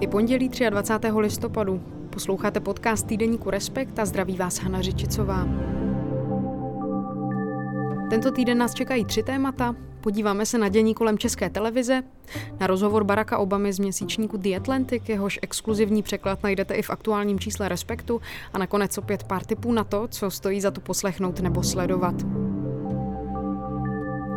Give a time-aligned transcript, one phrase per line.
[0.00, 1.12] Je pondělí 23.
[1.16, 1.82] listopadu.
[2.10, 5.48] Posloucháte podcast týdeníku Respekt a zdraví vás Hana Řičicová.
[8.10, 9.76] Tento týden nás čekají tři témata.
[10.00, 12.02] Podíváme se na dění kolem české televize,
[12.60, 17.40] na rozhovor Baracka Obamy z měsíčníku The Atlantic, jehož exkluzivní překlad najdete i v aktuálním
[17.40, 18.20] čísle Respektu
[18.52, 22.14] a nakonec opět pár tipů na to, co stojí za to poslechnout nebo sledovat.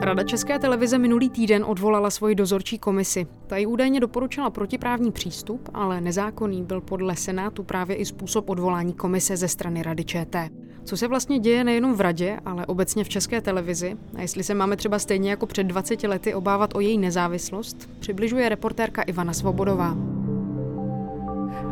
[0.06, 3.28] Rada České televize minulý týden odvolala svoji dozorčí komisi.
[3.48, 8.94] Ta jí údajně doporučila protiprávní přístup, ale nezákonný byl podle Senátu právě i způsob odvolání
[8.94, 10.52] komise ze strany Rady ČT.
[10.84, 14.54] Co se vlastně děje nejenom v radě, ale obecně v české televizi a jestli se
[14.54, 19.98] máme třeba stejně jako před 20 lety obávat o její nezávislost, přibližuje reportérka Ivana Svobodová.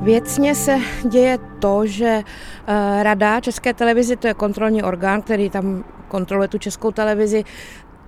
[0.02, 2.24] Věcně se děje to, že
[2.68, 7.44] eh, Rada České televize, to je kontrolní orgán, který tam kontroluje tu českou televizi,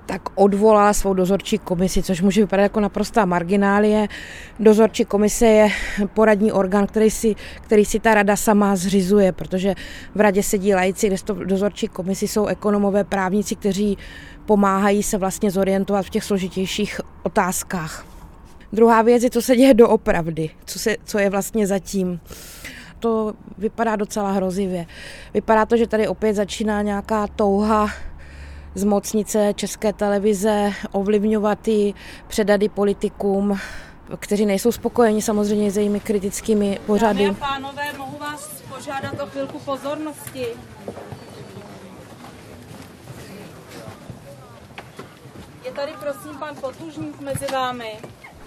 [0.06, 4.08] tak odvolala svou dozorčí komisi, což může vypadat jako naprostá marginálie.
[4.60, 5.70] Dozorčí komise je
[6.14, 9.76] poradní orgán, který si, který si ta rada sama zřizuje, protože
[10.16, 13.98] v radě sedí lajci, kde dozorčí komisi jsou ekonomové právníci, kteří
[14.46, 18.06] pomáhají se vlastně zorientovat v těch složitějších otázkách.
[18.74, 22.20] Druhá věc je, co se děje doopravdy, co, se, co je vlastně zatím
[23.04, 24.86] to vypadá docela hrozivě.
[25.34, 27.90] Vypadá to, že tady opět začíná nějaká touha
[28.76, 31.94] zmocnice České televize, ovlivňovat i
[32.28, 33.60] předady politikům,
[34.20, 37.24] kteří nejsou spokojeni samozřejmě s jejími kritickými pořady.
[37.26, 40.48] Dámy a pánové, mohu vás požádat o chvilku pozornosti.
[45.66, 47.98] Je tady prosím pan Potužník mezi vámi.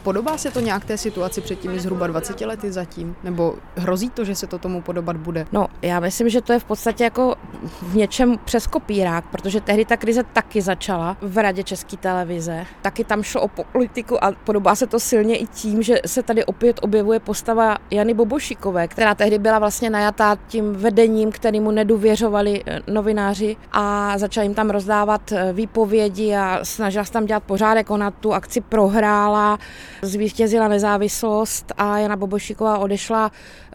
[0.06, 3.16] Podobá se to nějak té situaci před těmi zhruba 20 lety zatím?
[3.24, 5.46] Nebo hrozí to, že se to tomu podobat bude?
[5.52, 7.34] No, já myslím, že to je v podstatě jako
[7.82, 12.66] v něčem přes kopírák, protože tehdy ta krize taky začala v Radě České televize.
[12.82, 16.44] Taky tam šlo o politiku a podobá se to silně i tím, že se tady
[16.44, 22.80] opět objevuje postava Jany Bobošikové, která tehdy byla vlastně najatá tím vedením, kterému nedůvěřovali eh,
[22.86, 27.90] novináři a začala jim tam rozdávat eh, výpovědi a snažila se tam dělat pořádek.
[27.90, 29.58] Ona tu akci prohrála,
[30.02, 33.30] zvítězila nezávislost a Jana Bobošíková odešla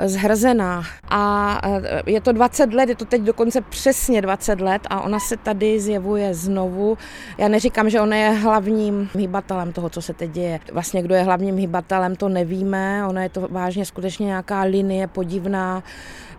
[0.06, 0.84] zhrzená.
[1.10, 5.20] A e, je to 20 let, je to teď dokonce přesně 20 let a ona
[5.20, 6.98] se tady zjevuje znovu.
[7.38, 10.60] Já neříkám, že ona je hlavním hybatelem toho, co se teď děje.
[10.74, 13.08] Vlastně kdo je hlavním hybatelem, to nevíme.
[13.08, 15.84] Ona je to vážně skutečně nějaká linie podivná,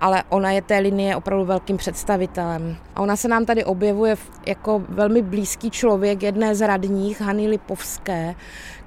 [0.01, 2.77] ale ona je té linie opravdu velkým představitelem.
[2.95, 4.17] A ona se nám tady objevuje
[4.47, 8.35] jako velmi blízký člověk jedné z radních, Hany Lipovské,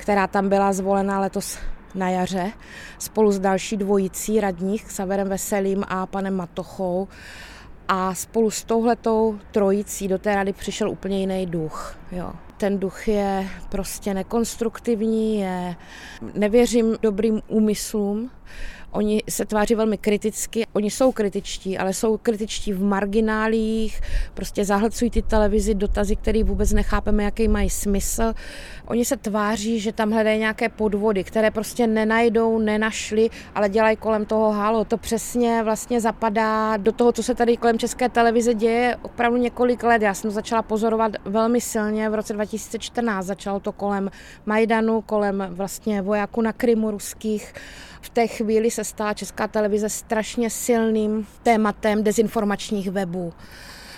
[0.06, 1.58] která tam byla zvolena letos
[1.96, 2.52] na jaře
[3.00, 7.08] spolu s další dvojicí radních, Saverem Veselým a panem Matochou.
[7.88, 11.98] A spolu s touhletou trojicí do té rady přišel úplně jiný duch.
[12.12, 12.32] Jo.
[12.58, 15.76] Ten duch je prostě nekonstruktivní, je,
[16.34, 18.32] nevěřím dobrým úmyslům,
[18.96, 24.02] Oni se tváří velmi kriticky, oni jsou kritičtí, ale jsou kritičtí v marginálích,
[24.34, 28.34] prostě zahlcují ty televizi dotazy, které vůbec nechápeme, jaký mají smysl.
[28.86, 34.26] Oni se tváří, že tam hledají nějaké podvody, které prostě nenajdou, nenašli, ale dělají kolem
[34.26, 34.86] toho halo.
[34.86, 39.84] To přesně vlastně zapadá do toho, co se tady kolem České televize děje opravdu několik
[39.84, 40.02] let.
[40.02, 43.26] Já jsem začala pozorovat velmi silně v roce 2014.
[43.26, 44.10] Začalo to kolem
[44.46, 47.54] Majdanu, kolem vlastně vojáků na Krymu ruských
[48.06, 53.34] v té chvíli se stala Česká televize strašně silným tématem dezinformačních webů.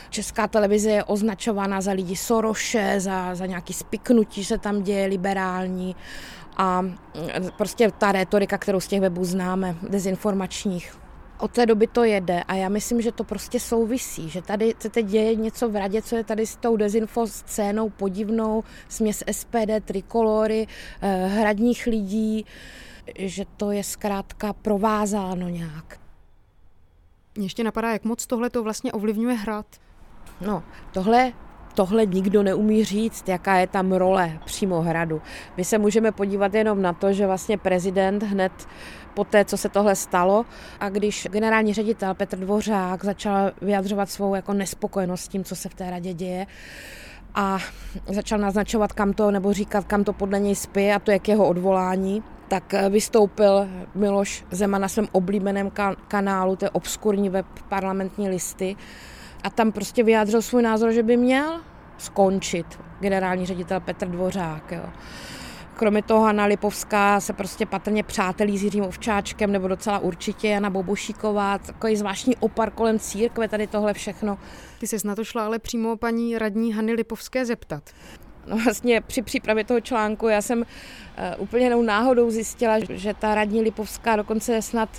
[0.09, 5.95] Česká televize je označována za lidi Soroše, za, za nějaký spiknutí se tam děje liberální
[6.57, 6.85] a
[7.57, 10.97] prostě ta retorika, kterou z těch webů známe, dezinformačních.
[11.39, 14.89] Od té doby to jede a já myslím, že to prostě souvisí, že tady se
[14.89, 19.79] teď děje něco v radě, co je tady s tou dezinfo scénou podivnou, směs SPD,
[19.85, 20.67] trikolory,
[21.01, 22.45] eh, hradních lidí,
[23.15, 25.99] že to je zkrátka provázáno nějak.
[27.35, 29.65] Mě ještě napadá, jak moc tohle to vlastně ovlivňuje hrad.
[30.41, 31.33] No, tohle
[31.77, 35.21] tohle nikdo neumí říct, jaká je tam role přímo hradu.
[35.57, 38.51] My se můžeme podívat jenom na to, že vlastně prezident hned
[39.13, 40.45] po té, co se tohle stalo
[40.79, 45.69] a když generální ředitel Petr Dvořák začal vyjadřovat svou jako nespokojenost s tím, co se
[45.69, 46.47] v té radě děje,
[47.35, 47.59] a
[48.07, 51.27] začal naznačovat, kam to, nebo říkat, kam to podle něj spí a to je k
[51.27, 55.71] jeho odvolání, tak eh, vystoupil Miloš Zeman na svém oblíbeném
[56.07, 58.75] kanálu, to je obskurní web parlamentní listy,
[59.43, 61.59] a tam prostě vyjádřil svůj názor, že by měl
[61.97, 64.71] skončit generální ředitel Petr Dvořák.
[64.71, 64.83] Jo.
[65.75, 70.69] Kromě toho Hanna Lipovská se prostě patrně přátelí s Jiřím Ovčáčkem, nebo docela určitě Jana
[70.69, 74.37] Bobošíková, takový zvláštní opar kolem církve, tady tohle všechno.
[74.79, 77.83] Ty se na to šla ale přímo paní radní Hany Lipovské zeptat.
[78.47, 80.65] No vlastně při přípravě toho článku já jsem uh,
[81.37, 84.89] úplně náhodou zjistila, že ta radní Lipovská dokonce snad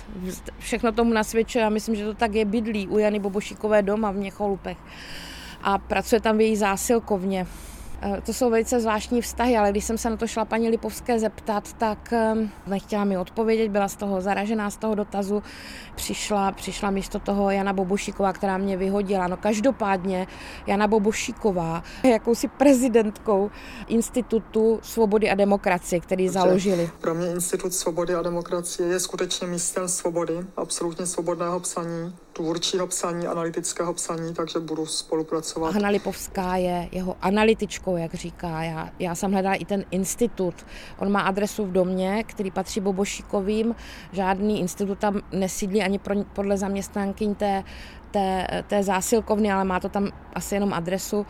[0.59, 1.63] všechno tomu nasvědčuje.
[1.63, 4.77] Já myslím, že to tak je bydlí u Jany Bobošíkové doma v Měcholupech
[5.63, 7.47] a pracuje tam v její zásilkovně.
[8.01, 11.19] Eh, to jsou velice zvláštní vztahy, ale když jsem se na to šla paní Lipovské
[11.19, 15.43] zeptat, tak ehm, nechtěla mi odpovědět, byla z toho zaražená z toho dotazu.
[15.95, 19.27] Přišla, přišla místo toho Jana Bobošíková, která mě vyhodila.
[19.27, 20.27] No každopádně
[20.67, 23.51] Jana Bobošíková je jakousi prezidentkou
[23.87, 26.39] Institutu svobody a demokracie, který Dobře.
[26.39, 26.89] založili.
[27.01, 33.27] Pro mě Institut svobody a demokracie je skutečně místem svobody, absolutně svobodného psaní tvůrčího psaní,
[33.27, 35.73] analytického psaní, takže budu spolupracovat.
[35.73, 38.63] Hanna Lipovská je jeho analytičkou, jak říká.
[38.63, 40.65] Já, já jsem hledala i ten institut.
[40.97, 43.75] On má adresu v domě, který patří Bobošíkovým.
[44.11, 47.63] Žádný institut tam nesídlí ani pro, podle zaměstnankyň té,
[48.11, 51.25] té, té zásilkovny, ale má to tam asi jenom adresu.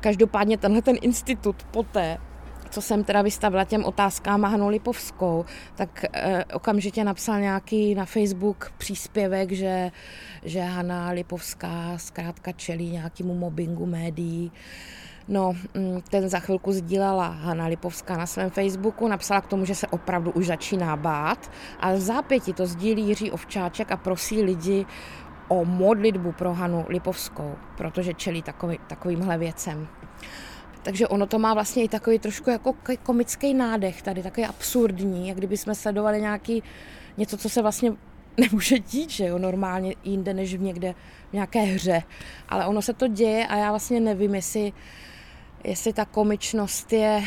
[0.00, 2.18] Každopádně tenhle ten institut poté
[2.74, 5.44] co jsem teda vystavila těm otázkám Hanu Lipovskou,
[5.74, 9.90] tak eh, okamžitě napsal nějaký na Facebook příspěvek, že,
[10.42, 14.52] že Hana Lipovská zkrátka čelí nějakému mobbingu médií.
[15.28, 19.74] No, mm, ten za chvilku sdílela Hana Lipovská na svém Facebooku, napsala k tomu, že
[19.74, 21.50] se opravdu už začíná bát
[21.80, 24.86] a v zápěti to sdílí Jiří Ovčáček a prosí lidi
[25.48, 29.88] o modlitbu pro Hanu Lipovskou, protože čelí takový, takovýmhle věcem.
[30.84, 35.36] Takže ono to má vlastně i takový trošku jako komický nádech tady, takový absurdní, jak
[35.36, 36.62] kdyby jsme sledovali nějaký
[37.16, 37.92] něco, co se vlastně
[38.36, 40.94] nemůže dít, že jo, normálně jinde než v někde
[41.30, 42.02] v nějaké hře.
[42.48, 44.72] Ale ono se to děje a já vlastně nevím, jestli
[45.64, 47.24] jestli ta komičnost je,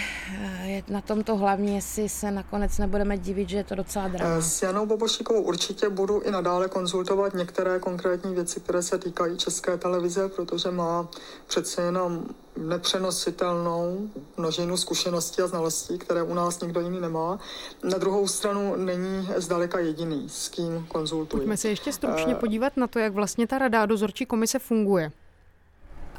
[0.64, 4.36] je na tomto hlavní, jestli se nakonec nebudeme divit, že je to docela drama.
[4.38, 9.38] Eh, s Janou Bobošíkovou určitě budu i nadále konzultovat některé konkrétní věci, které se týkají
[9.38, 11.08] české televize, protože má
[11.48, 12.26] přece jenom
[12.58, 17.40] nepřenositelnou množinu zkušeností a znalostí, které u nás nikdo jiný nemá.
[17.84, 21.40] Na druhou stranu není zdaleka jediný, s kým konzultuji.
[21.40, 25.12] Pojďme se ještě stručně uh, podívat na to, jak vlastně ta rada dozorčí komise funguje.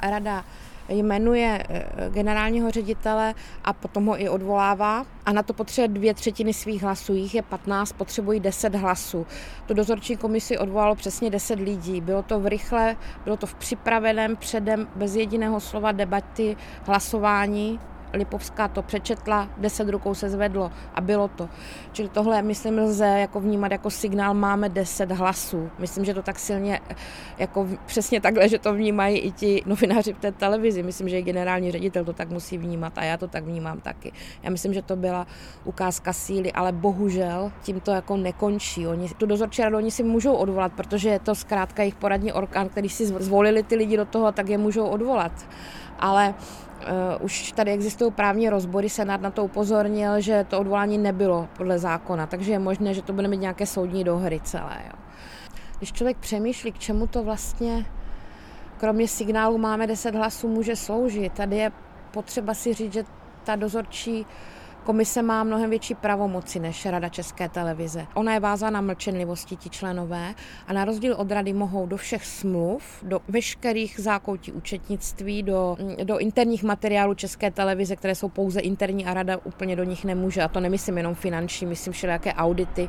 [0.03, 0.45] Rada
[0.89, 6.55] jmenuje eh, generálního ředitele a potom ho i odvolává a na to potřebuje dvě třetiny
[6.55, 7.15] svých hlasů.
[7.15, 9.27] Jich je 15, potřebují 10 hlasů.
[9.67, 12.01] Tu dozorčí komisi odvolalo přesně 10 lidí.
[12.01, 16.57] Bylo to v rychle, bylo to v připraveném předem, bez jediného slova debaty,
[16.87, 17.81] hlasování
[18.13, 21.49] Lipovská to přečetla, deset rukou se zvedlo a bylo to.
[21.93, 25.71] Čili tohle, myslím, lze jako vnímat jako signál, máme deset hlasů.
[25.79, 26.81] Myslím, že to tak silně,
[27.39, 30.83] jako přesně takhle, že to vnímají i ti novináři v té televizi.
[30.83, 34.13] Myslím, že i generální ředitel to tak musí vnímat a já to tak vnímám taky.
[34.43, 35.27] Já myslím, že to byla
[35.65, 38.87] ukázka síly, ale bohužel tím to jako nekončí.
[38.87, 42.69] Oni, tu dozorčí radu oni si můžou odvolat, protože je to zkrátka jejich poradní orgán,
[42.69, 45.33] který si zvolili ty lidi do toho, tak je můžou odvolat.
[45.99, 46.35] Ale
[46.79, 51.79] Uh, už tady existují právní rozbory, Senát na to upozornil, že to odvolání nebylo podle
[51.79, 54.83] zákona, takže je možné, že to bude mít nějaké soudní dohry celé.
[54.87, 54.93] Jo.
[55.79, 57.87] Když člověk přemýšlí, k čemu to vlastně,
[58.77, 61.73] kromě signálu máme 10 hlasů, může sloužit, tady je
[62.11, 63.05] potřeba si říct, že
[63.45, 64.27] ta dozorčí
[64.89, 68.07] Komise má mnohem větší pravomoci než Rada České televize.
[68.15, 70.35] Ona je vázána mlčenlivostí ti členové
[70.67, 76.19] a na rozdíl od rady mohou do všech smluv, do veškerých zákoutí účetnictví, do, do
[76.19, 80.43] interních materiálů České televize, které jsou pouze interní a rada úplně do nich nemůže.
[80.43, 82.89] A to nemyslím jenom finanční, myslím všelijaké audity.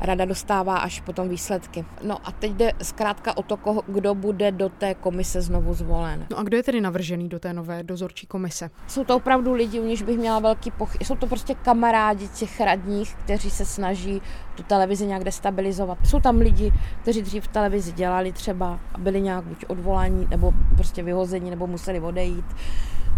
[0.00, 1.84] Rada dostává až potom výsledky.
[2.02, 6.26] No a teď jde zkrátka o to, koho, kdo bude do té komise znovu zvolen.
[6.30, 8.70] No a kdo je tedy navržený do té nové dozorčí komise?
[8.86, 10.94] Jsou to opravdu lidi, u nich bych měla velký poch...
[11.02, 14.22] Jsou to prostě kamarádi těch radních, kteří se snaží
[14.54, 15.98] tu televizi nějak destabilizovat.
[16.04, 16.72] Jsou tam lidi,
[17.02, 21.66] kteří dřív v televizi dělali třeba a byli nějak buď odvolání, nebo prostě vyhození, nebo
[21.66, 22.44] museli odejít,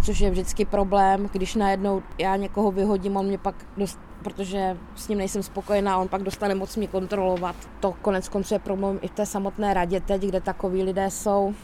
[0.02, 5.08] což je vždycky problém, když najednou já někoho vyhodím, on mě pak dost, protože s
[5.08, 7.56] ním nejsem spokojená, on pak dostane moc mě kontrolovat.
[7.80, 11.54] To konec konců je problém i v té samotné radě teď, kde takoví lidé jsou.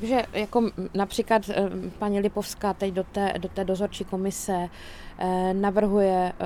[0.00, 4.68] Takže jako například eh, paní Lipovská teď do té, do té dozorčí komise
[5.18, 6.44] eh, navrhuje eh,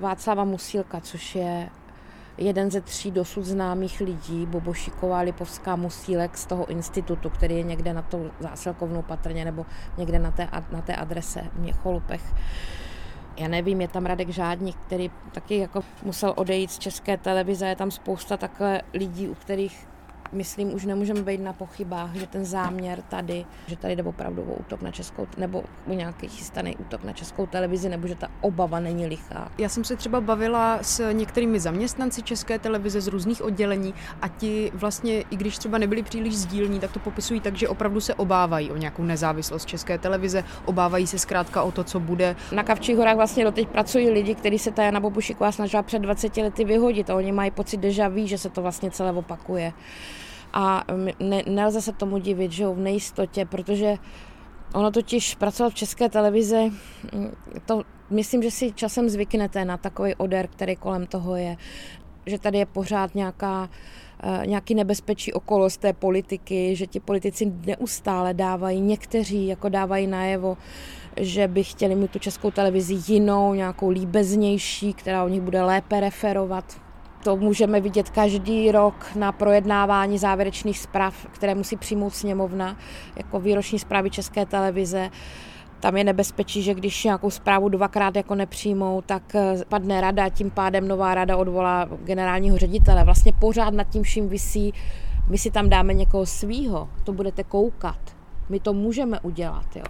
[0.00, 1.68] Václava Musílka, což je
[2.38, 7.92] jeden ze tří dosud známých lidí, Bobošiková, Lipovská, Musílek z toho institutu, který je někde
[7.92, 9.66] na tou zásilkovnou patrně nebo
[9.98, 12.22] někde na té, na té adrese v Měcholupech.
[13.36, 17.76] Já nevím, je tam Radek Žádník, který taky jako musel odejít z české televize, je
[17.76, 19.87] tam spousta takhle lidí, u kterých
[20.32, 24.54] myslím, už nemůžeme být na pochybách, že ten záměr tady, že tady jde opravdu o
[24.54, 28.80] útok na českou, nebo o nějaký chystaný útok na českou televizi, nebo že ta obava
[28.80, 29.52] není lichá.
[29.58, 34.70] Já jsem se třeba bavila s některými zaměstnanci České televize z různých oddělení a ti
[34.74, 38.70] vlastně, i když třeba nebyli příliš sdílní, tak to popisují tak, že opravdu se obávají
[38.70, 42.36] o nějakou nezávislost České televize, obávají se zkrátka o to, co bude.
[42.52, 46.36] Na Kavčích horách vlastně doteď pracují lidi, kteří se ta Jana Bobušiková snažila před 20
[46.36, 49.72] lety vyhodit a oni mají pocit deja vu, že se to vlastně celé opakuje.
[50.52, 50.84] A
[51.20, 53.96] ne, nelze se tomu divit, že jo, v nejistotě, protože
[54.74, 56.72] ono totiž pracovat v české televizi,
[57.12, 57.30] mm,
[57.66, 61.56] to myslím, že si časem zvyknete na takový oder, který kolem toho je,
[62.26, 63.68] že tady je pořád nějaká
[64.22, 70.06] eh, nějaký nebezpečí okolo z té politiky, že ti politici neustále dávají, někteří jako dávají
[70.06, 70.56] najevo,
[71.16, 76.00] že by chtěli mít tu českou televizi jinou, nějakou líbeznější, která o nich bude lépe
[76.00, 76.87] referovat.
[77.24, 82.76] To můžeme vidět každý rok na projednávání závěrečných zpráv, které musí přijmout sněmovna,
[83.16, 85.10] jako výroční zprávy České televize.
[85.80, 90.50] Tam je nebezpečí, že když nějakou zprávu dvakrát jako nepřijmou, tak eh, padne rada, tím
[90.50, 93.04] pádem nová rada odvolá generálního ředitele.
[93.04, 94.74] Vlastně pořád nad tím vším visí,
[95.28, 97.98] my si tam dáme někoho svýho, to budete koukat.
[98.48, 99.76] My to můžeme udělat.
[99.76, 99.84] Jo.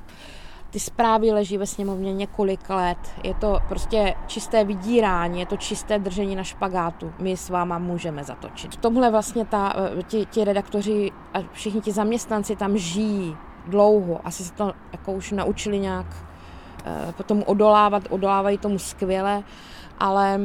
[0.71, 2.99] Ty zprávy leží ve sněmovně několik let.
[3.25, 7.13] Je to prostě čisté vydírání, je to čisté držení na špagátu.
[7.19, 8.75] My s váma můžeme zatočit.
[8.75, 14.21] V tomhle vlastně ta, eh, ti, ti redaktoři a všichni ti zaměstnanci tam žijí dlouho.
[14.25, 16.07] Asi se to jako už naučili nějak
[16.85, 19.43] eh, potom odolávat, odolávají tomu skvěle,
[19.99, 20.41] ale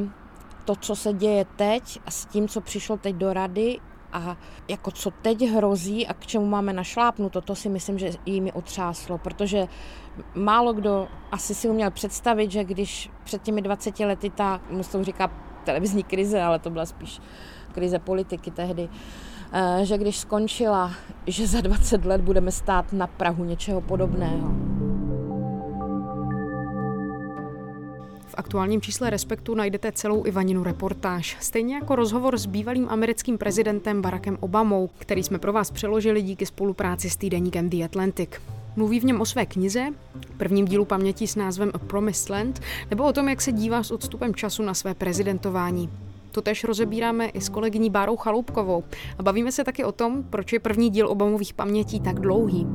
[0.65, 3.80] to, co se děje teď a s tím, co přišlo teď do rady,
[4.13, 8.41] a jako co teď hrozí a k čemu máme našlápnuto, to si myslím, že jí
[8.41, 9.67] mi otřáslo, protože
[10.36, 15.03] málo kdo asi si uměl představit, že když před těmi 20 lety ta, mu se
[15.03, 15.32] říká
[15.63, 17.22] televizní krize, ale to byla spíš
[17.72, 18.89] krize politiky tehdy,
[19.53, 20.91] eh, že když skončila,
[21.27, 24.51] že za 20 let budeme stát na Prahu něčeho podobného.
[28.33, 34.01] V aktuálním čísle Respektu najdete celou Ivaninu reportáž, stejně jako rozhovor s bývalým americkým prezidentem
[34.01, 38.29] Barackem Obamou, který jsme pro vás přeložili díky spolupráci s týdeníkem The Atlantic.
[38.75, 39.87] Mluví v něm o své knize,
[40.37, 42.59] prvním dílu paměti s názvem A Promised Land,
[42.89, 45.89] nebo o tom, jak se dívá s odstupem času na své prezidentování.
[46.31, 48.83] To tež rozebíráme i s kolegyní Bárou Chaloupkovou
[49.17, 52.67] a bavíme se taky o tom, proč je první díl Obamových pamětí tak dlouhý.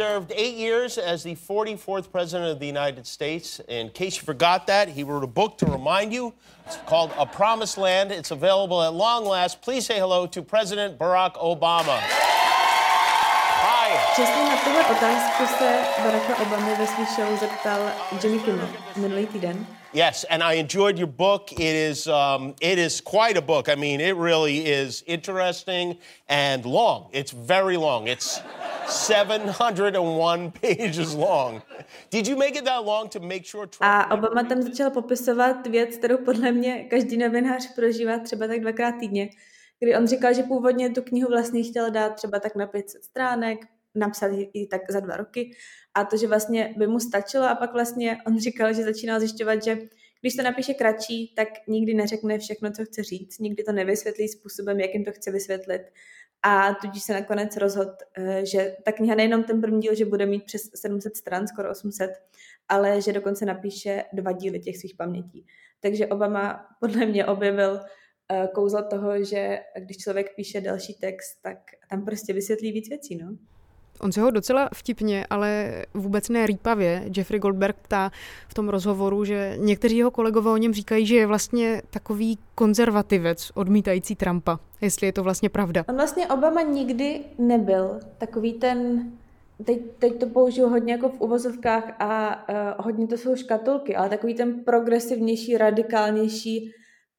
[0.00, 3.60] Served eight years as the 44th President of the United States.
[3.68, 6.32] In case you forgot that, he wrote a book to remind you.
[6.64, 8.10] It's called A Promised Land.
[8.10, 9.60] It's available at long last.
[9.60, 11.98] Please say hello to President Barack Obama.
[13.66, 13.90] Hi.
[14.12, 17.80] Přesně na tuhle otázku se Baracka Obamy ve svých show zeptal
[18.22, 19.66] Jimmy Kimmel minulý týden.
[19.92, 21.52] Yes, and I enjoyed your book.
[21.52, 23.68] It is um, it is quite a book.
[23.68, 27.08] I mean, it really is interesting and long.
[27.12, 28.06] It's very long.
[28.06, 28.40] It's
[28.86, 31.62] 701 pages long.
[32.10, 33.68] Did you make it that long to make sure.
[33.80, 38.92] A Obama tam začal popisovat věc, kterou podle mě každý novinář prožívá třeba tak dvakrát
[39.00, 39.28] týdně,
[39.80, 43.58] kdy on říkal, že původně tu knihu vlastně chtěl dát třeba tak na 500 stránek,
[43.94, 45.50] napsat ji tak za dva roky
[45.94, 49.64] a to, že vlastně by mu stačilo a pak vlastně on říkal, že začínal zjišťovat,
[49.64, 49.78] že
[50.20, 54.80] když to napíše kratší, tak nikdy neřekne všechno, co chce říct, nikdy to nevysvětlí způsobem,
[54.80, 55.82] jakým to chce vysvětlit
[56.42, 60.26] a tudíž se nakonec rozhodl, eh, že ta kniha nejenom ten první díl, že bude
[60.26, 62.10] mít přes 700 stran, skoro 800,
[62.68, 65.46] ale že dokonce napíše dva díly těch svých pamětí.
[65.80, 67.80] Takže Obama podle mě objevil
[68.32, 71.58] eh, kouzlo toho, že když člověk píše další text, tak
[71.90, 73.16] tam prostě vysvětlí víc věcí.
[73.16, 73.36] No?
[74.00, 77.04] On se ho docela vtipně, ale vůbec ne rýpavě.
[77.16, 78.10] Jeffrey Goldberg ptá
[78.48, 83.50] v tom rozhovoru, že někteří jeho kolegové o něm říkají, že je vlastně takový konzervativec
[83.54, 84.58] odmítající Trumpa.
[84.80, 85.84] Jestli je to vlastně pravda.
[85.88, 89.10] On vlastně Obama nikdy nebyl takový ten
[89.64, 94.08] teď, teď to použiju hodně jako v uvozovkách a uh, hodně to jsou škatulky, ale
[94.08, 96.70] takový ten progresivnější, radikálnější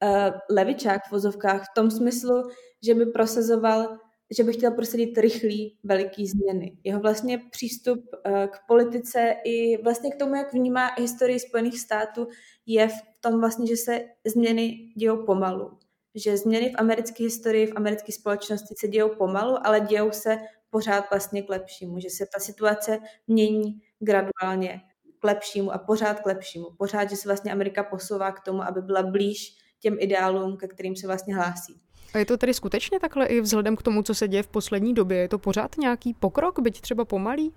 [0.04, 0.10] uh,
[0.50, 2.44] levičák v uvozovkách v tom smyslu,
[2.86, 3.98] že by prosazoval
[4.38, 6.78] že by chtěl prosadit rychlý, veliký změny.
[6.84, 12.28] Jeho vlastně přístup eh, k politice i vlastně k tomu, jak vnímá historii Spojených států,
[12.66, 15.78] je v tom vlastně, že se změny dějou pomalu.
[16.16, 21.10] Že změny v americké historii, v americké společnosti se dějou pomalu, ale dějou se pořád
[21.10, 22.00] vlastně k lepšímu.
[22.00, 24.82] Že se ta situace mění graduálně
[25.20, 26.68] k lepšímu a pořád k lepšímu.
[26.78, 30.96] Pořád, že se vlastně Amerika posouvá k tomu, aby byla blíž těm ideálům, ke kterým
[30.96, 31.82] se vlastně hlásí.
[32.14, 34.94] A je to tedy skutečně takhle i vzhledem k tomu, co se děje v poslední
[34.94, 35.18] době?
[35.18, 37.54] Je to pořád nějaký pokrok, byť třeba pomalý?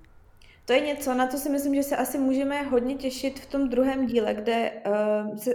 [0.67, 3.69] To je něco, na co si myslím, že se asi můžeme hodně těšit v tom
[3.69, 5.55] druhém díle, kde uh, se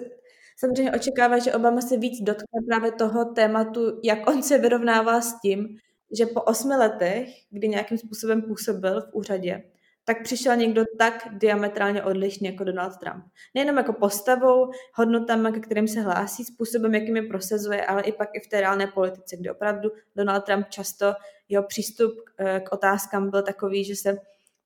[0.58, 5.42] samozřejmě očekává, že Obama se víc dotkne právě toho tématu, jak on se vyrovnává s
[5.42, 5.68] tím,
[6.18, 9.64] že po osmi letech, kdy nějakým způsobem působil v úřadě,
[10.10, 13.26] tak přišel někdo tak diametrálně odlišný jako Donald Trump.
[13.56, 18.30] Nejenom jako postavou, hodnotami, ke kterým se hlásí, způsobem, jakým je prosazuje, ale i pak
[18.34, 21.14] i v té reálné politice, kde opravdu Donald Trump často,
[21.50, 24.18] jeho přístup eh, k otázkám byl takový, že se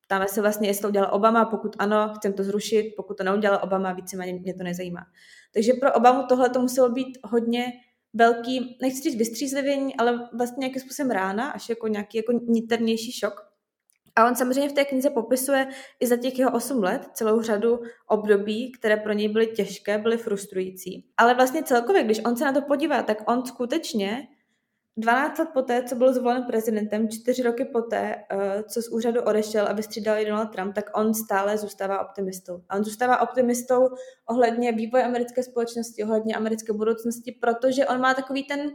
[0.05, 3.59] ptáme se vlastně, jestli to udělal Obama, pokud ano, chcem to zrušit, pokud to neudělal
[3.63, 5.01] Obama, víceméně mě to nezajímá.
[5.53, 7.65] Takže pro Obamu tohle to muselo být hodně
[8.13, 13.52] velký, nechci říct vystřízlivění, ale vlastně nějakým způsobem rána, až jako nějaký jako niternější šok.
[14.15, 15.67] A on samozřejmě v té knize popisuje
[15.99, 20.17] i za těch jeho 8 let celou řadu období, které pro něj byly těžké, byly
[20.17, 21.05] frustrující.
[21.17, 24.27] Ale vlastně celkově, když on se na to podívá, tak on skutečně
[24.97, 29.67] 12 let poté, co byl zvolen prezidentem, 4 roky poté, eh, co z úřadu odešel
[29.67, 32.61] a vystřídal Donald Trump, tak on stále zůstává optimistou.
[32.69, 33.89] A on zůstává optimistou
[34.29, 38.71] ohledně vývoje americké společnosti, ohledně americké budoucnosti, protože on má takový ten...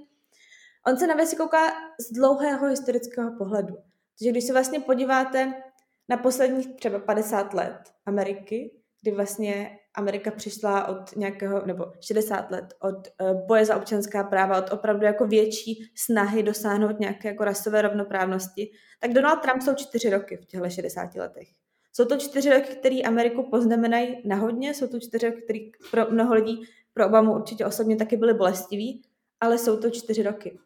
[0.87, 1.67] On se na věci kouká
[2.01, 3.77] z dlouhého historického pohledu.
[4.19, 5.55] Takže když se vlastně podíváte
[6.09, 8.71] na posledních třeba 50 let Ameriky,
[9.03, 14.59] kdy vlastně Amerika přišla od nějakého, nebo 60 let, od uh, boje za občanská práva,
[14.59, 18.71] od opravdu jako větší snahy dosáhnout nějaké jako rasové rovnoprávnosti,
[19.01, 21.49] tak Donald Trump jsou čtyři roky v těchto 60 letech.
[21.93, 25.61] Jsou to čtyři roky, které Ameriku poznamenají nahodně, jsou to čtyři roky, které
[25.91, 26.63] pro mnoho lidí,
[26.95, 29.03] pro Obamu určitě osobně taky byly bolestivý,
[29.41, 30.59] ale jsou to čtyři roky.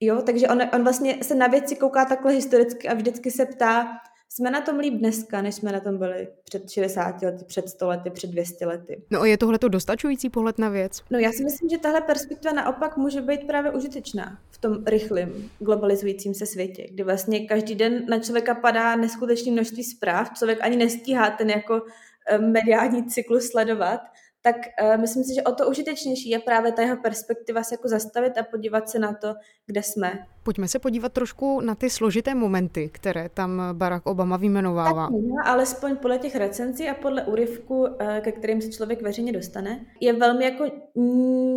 [0.00, 3.86] Jo, takže on, on vlastně se na věci kouká takhle historicky a vždycky se ptá,
[4.28, 7.88] jsme na tom líp dneska, než jsme na tom byli před 60 lety, před 100
[7.88, 9.02] lety, před 200 lety.
[9.10, 11.02] No a je tohle to dostačující pohled na věc?
[11.10, 15.50] No já si myslím, že tahle perspektiva naopak může být právě užitečná v tom rychlém
[15.58, 20.76] globalizujícím se světě, kdy vlastně každý den na člověka padá neskutečné množství zpráv, člověk ani
[20.76, 21.82] nestíhá ten jako
[22.28, 24.00] eh, mediální cyklus sledovat
[24.42, 27.88] tak uh, myslím si, že o to užitečnější je právě ta jeho perspektiva se jako
[27.88, 29.34] zastavit a podívat se na to,
[29.66, 30.26] kde jsme.
[30.42, 35.02] Pojďme se podívat trošku na ty složité momenty, které tam Barack Obama vyjmenovává.
[35.02, 39.32] Tak, no, alespoň podle těch recenzí a podle úryvku, eh, ke kterým se člověk veřejně
[39.32, 40.64] dostane, je velmi jako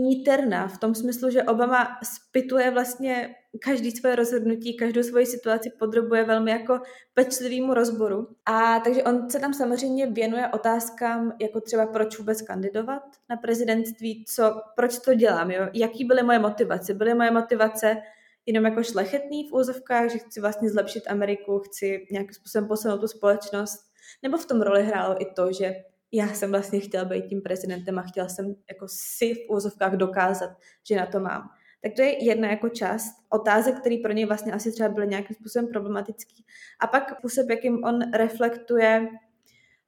[0.02, 6.24] níterná v tom smyslu, že Obama spituje vlastně každý svoje rozhodnutí, každou svoji situaci podrobuje
[6.24, 6.80] velmi jako
[7.14, 8.28] pečlivému rozboru.
[8.46, 14.26] A takže on se tam samozřejmě věnuje otázkám, jako třeba proč vůbec kandidovat na prezidentství,
[14.28, 15.68] co, proč to dělám, jo?
[15.74, 16.94] jaký byly moje motivace.
[16.94, 17.98] Byly moje motivace
[18.46, 23.08] jenom jako šlechetný v úzovkách, že chci vlastně zlepšit Ameriku, chci nějakým způsobem posunout tu
[23.08, 23.92] společnost,
[24.24, 25.74] nebo v tom roli hrálo i to, že
[26.12, 30.50] já jsem vlastně chtěla být tím prezidentem a chtěla jsem jako si v úzovkách dokázat,
[30.88, 31.50] že na to mám.
[31.84, 35.36] Tak to je jedna jako část otázek, který pro něj vlastně asi třeba byly nějakým
[35.36, 36.46] způsobem problematický.
[36.80, 39.08] A pak způsob, jakým on reflektuje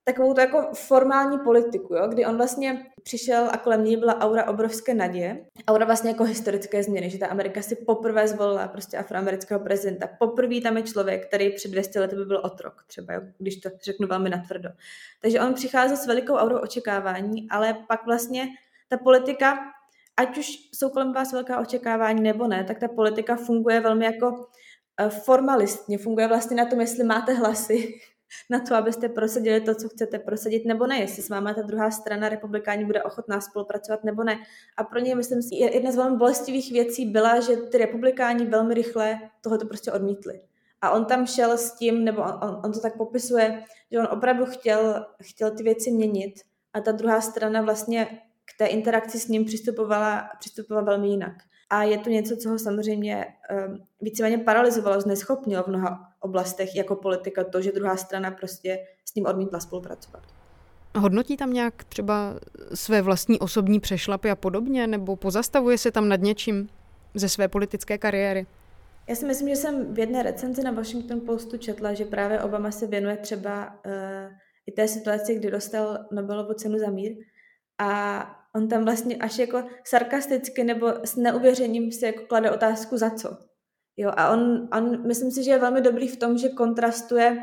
[0.03, 2.07] takovou to jako formální politiku, jo?
[2.07, 5.45] kdy on vlastně přišel a kolem něj byla aura obrovské naděje.
[5.67, 10.09] Aura vlastně jako historické změny, že ta Amerika si poprvé zvolila prostě afroamerického prezidenta.
[10.19, 13.21] Poprvé tam je člověk, který před 200 lety by byl otrok, třeba, jo?
[13.37, 14.69] když to řeknu velmi natvrdo.
[15.21, 18.47] Takže on přichází s velikou aurou očekávání, ale pak vlastně
[18.89, 19.59] ta politika
[20.17, 24.45] ať už jsou kolem vás velká očekávání nebo ne, tak ta politika funguje velmi jako
[24.99, 27.93] eh, formalistně, funguje vlastně na tom, jestli máte hlasy
[28.49, 31.91] na to, abyste prosadili to, co chcete prosadit, nebo ne, jestli s váma ta druhá
[31.91, 34.39] strana republikáni bude ochotná spolupracovat, nebo ne.
[34.77, 38.73] A pro ně, myslím si, jedna z velmi bolestivých věcí byla, že ty republikáni velmi
[38.73, 40.41] rychle tohoto prostě odmítli.
[40.81, 44.07] A on tam šel s tím, nebo on, on, on to tak popisuje, že on
[44.11, 46.33] opravdu chtěl, chtěl ty věci měnit
[46.73, 51.33] a ta druhá strana vlastně k té interakci s ním přistupovala, přistupovala velmi jinak.
[51.69, 53.25] A je to něco, co ho samozřejmě
[53.67, 59.15] um, víceméně paralizovalo, zneschopnilo v mnoha oblastech jako politika to, že druhá strana prostě s
[59.15, 60.23] ním odmítla spolupracovat.
[60.97, 62.33] Hodnotí tam nějak třeba
[62.73, 66.69] své vlastní osobní přešlapy a podobně, nebo pozastavuje se tam nad něčím
[67.13, 68.45] ze své politické kariéry?
[69.09, 72.71] Já si myslím, že jsem v jedné recenzi na Washington Postu četla, že právě Obama
[72.71, 73.91] se věnuje třeba uh,
[74.67, 77.11] i té situaci, kdy dostal Nobelovu cenu za mír,
[77.83, 83.09] a on tam vlastně až jako sarkasticky nebo s neuvěřením si jako klade otázku za
[83.09, 83.37] co.
[83.97, 87.37] Jo, a on, on, myslím si, že je velmi dobrý v tom, že kontrastuje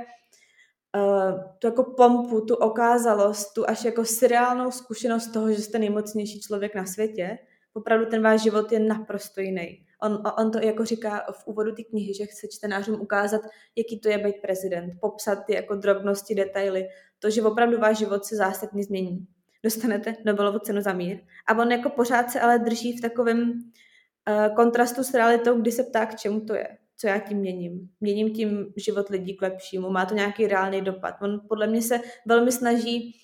[0.96, 6.40] uh, tu jako pompu, tu okázalost, tu až jako seriálnou zkušenost toho, že jste nejmocnější
[6.40, 7.38] člověk na světě.
[7.74, 9.86] Opravdu ten váš život je naprosto jiný.
[10.02, 13.40] On, on to jako říká v úvodu té knihy, že chce čtenářům ukázat,
[13.76, 18.24] jaký to je být prezident, popsat ty jako drobnosti, detaily, to, že opravdu váš život
[18.24, 19.26] se zásadně změní
[19.64, 21.18] dostanete Nobelovu cenu za mír.
[21.46, 25.82] A on jako pořád se ale drží v takovém uh, kontrastu s realitou, kdy se
[25.82, 27.88] ptá, k čemu to je, co já tím měním.
[28.00, 31.14] Měním tím život lidí k lepšímu, má to nějaký reálný dopad.
[31.22, 33.14] On podle mě se velmi snaží,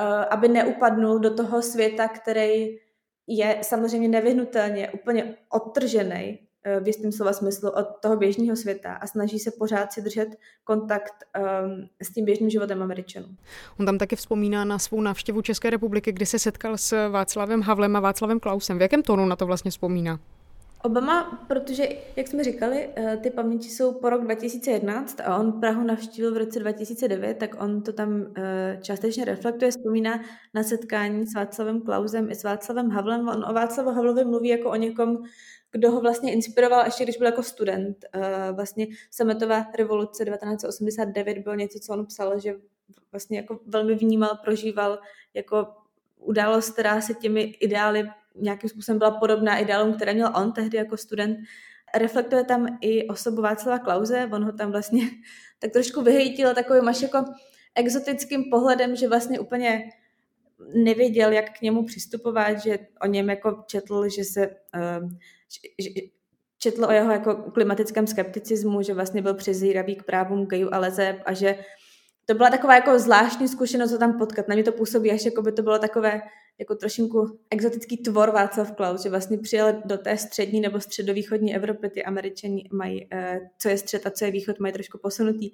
[0.00, 2.78] uh, aby neupadnul do toho světa, který
[3.26, 9.06] je samozřejmě nevyhnutelně úplně odtržený Eh, v jistém slova smyslu od toho běžného světa a
[9.06, 10.28] snaží se pořád si držet
[10.64, 11.12] kontakt
[11.64, 13.26] um, s tím běžným životem Američanů.
[13.80, 17.96] On tam taky vzpomíná na svou návštěvu České republiky, kdy se setkal s Václavem Havlem
[17.96, 18.78] a Václavem Klausem.
[18.78, 20.18] V jakém tónu na to vlastně vzpomíná?
[20.84, 25.84] Obama, protože, jak jsme říkali, eh, ty paměti jsou po rok 2011 a on Prahu
[25.84, 30.20] navštívil v roce 2009, tak on to tam eh, částečně reflektuje, vzpomíná
[30.54, 33.28] na setkání s Václavem Klausem i s Václavem Havlem.
[33.28, 35.24] On o Václavu Havlovi mluví jako o někom,
[35.74, 38.04] kdo ho vlastně inspiroval ještě když byl jako student.
[38.12, 42.54] Eh, vlastně sametová revoluce 1989 byl něco, co on psal, že
[43.12, 44.98] vlastně jako velmi vnímal, prožíval
[45.34, 45.66] jako
[46.18, 50.96] událost, která se těmi ideály nějakým způsobem byla podobná ideálům, které měl on tehdy jako
[50.96, 51.38] student.
[51.94, 55.02] Reflektuje tam i osobu Václava Klauze, on ho tam vlastně
[55.58, 57.24] tak trošku vyhejtil takovým až jako
[57.74, 59.90] exotickým pohledem, že vlastně úplně
[60.74, 65.10] nevěděl, jak k němu přistupovat, že o něm jako četl, že se uh,
[66.58, 71.16] četl o jeho jako klimatickém skepticismu, že vlastně byl přezíravý k právům gayů a lezeb
[71.24, 71.58] a že
[72.26, 74.48] to byla taková jako zvláštní zkušenost ho tam potkat.
[74.48, 76.22] Na mě to působí, až jako by to bylo takové
[76.58, 81.88] jako trošinku exotický tvor Václav Klaus, že vlastně přijel do té střední nebo středovýchodní Evropy,
[81.90, 85.50] ty američani mají, eh, co je střed a co je východ, mají trošku posunutý.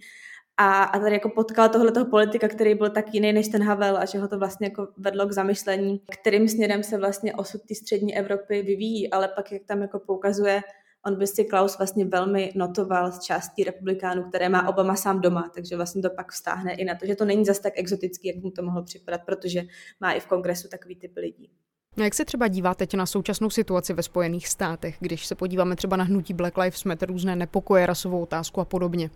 [0.62, 3.96] A, a tady jako potkal tohle toho politika, který byl tak jiný než ten Havel
[3.96, 7.74] a že ho to vlastně jako vedlo k zamyšlení, kterým směrem se vlastně osud té
[7.74, 10.62] střední Evropy vyvíjí, ale pak jak tam jako poukazuje,
[11.06, 15.50] on by si Klaus vlastně velmi notoval z částí republikánů, které má Obama sám doma,
[15.54, 18.36] takže vlastně to pak vztáhne i na to, že to není zas tak exotický, jak
[18.36, 19.62] mu to mohlo připadat, protože
[20.00, 21.50] má i v kongresu takový typ lidí.
[21.96, 25.76] No jak se třeba dívá teď na současnou situaci ve Spojených státech, když se podíváme
[25.76, 29.10] třeba na hnutí Black Lives Matter, různé nepokoje, rasovou otázku a podobně?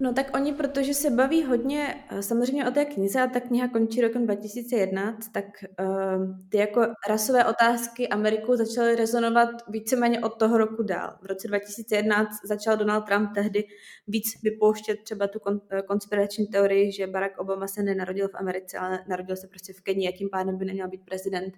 [0.00, 3.68] No tak oni, protože se baví hodně eh, samozřejmě o té knize a ta kniha
[3.68, 5.44] končí rokem 2011, tak
[5.80, 11.18] uh, ty jako rasové otázky Ameriku začaly rezonovat víceméně od toho roku dál.
[11.22, 13.64] V roce 2011 začal Donald Trump tehdy
[14.06, 18.78] víc vypouštět třeba tu kon, eh, konspirační teorii, že Barack Obama se nenarodil v Americe,
[18.78, 21.54] ale narodil se prostě v Kenii a tím pádem by neměl být prezident.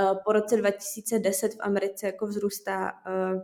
[0.00, 3.40] Uh, po roce 2010 v Americe jako vzrůstá uh,